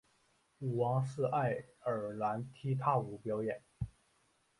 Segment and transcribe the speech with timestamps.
[0.57, 3.61] 舞王是爱尔兰踢踏舞表演。